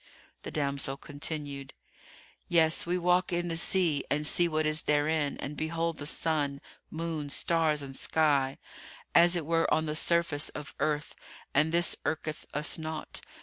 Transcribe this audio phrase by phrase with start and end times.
[0.41, 1.75] The damsel continued,
[2.47, 6.59] "Yes, we walk in the sea and see what is therein and behold the sun,
[6.89, 8.57] moon, stars and sky,
[9.13, 11.15] as it were on the surface of earth;
[11.53, 13.21] and this irketh us naught.